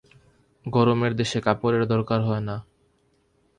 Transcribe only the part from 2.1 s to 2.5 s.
হয়